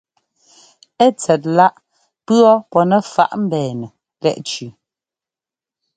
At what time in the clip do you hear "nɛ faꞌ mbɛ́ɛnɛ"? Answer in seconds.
2.89-3.87